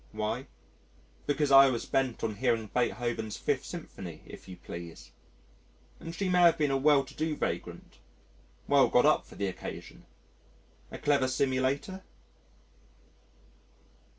[0.13, 0.47] Why?
[1.27, 5.11] Because I was bent on hearing Beethoven's Fifth Symphony, if you please....
[5.99, 7.99] And she may have been a well to do vagrant
[8.67, 10.07] well got up for the occasion
[10.89, 12.01] a clever simulator?...